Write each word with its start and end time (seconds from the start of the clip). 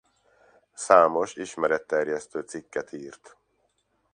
Számos 0.73 1.35
ismeretterjesztő 1.35 2.41
cikket 2.41 2.91
írt. 2.93 3.35